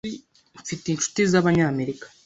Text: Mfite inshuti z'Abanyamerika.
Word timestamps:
Mfite 0.61 0.85
inshuti 0.89 1.19
z'Abanyamerika. 1.31 2.05